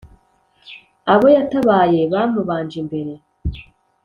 [1.13, 3.13] abo yatabaye bamubanje imbere.